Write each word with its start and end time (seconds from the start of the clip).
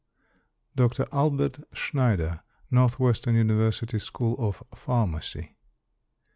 _)DR. 0.89 1.05
ALBERT 1.13 1.59
SCHNEIDER, 1.75 2.41
Northwestern 2.71 3.35
University 3.35 3.99
School 3.99 4.35
of 4.39 4.63
Pharmacy. 4.73 5.55